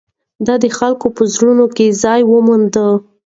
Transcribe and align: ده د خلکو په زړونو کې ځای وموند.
ده 0.45 0.55
د 0.63 0.65
خلکو 0.77 1.07
په 1.15 1.23
زړونو 1.33 1.65
کې 1.75 1.97
ځای 2.03 2.21
وموند. 2.25 2.75